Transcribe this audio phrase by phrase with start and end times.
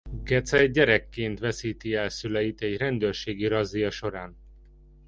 [0.23, 4.37] Gece gyermekként veszíti el szüleit egy rendőrségi razzia során.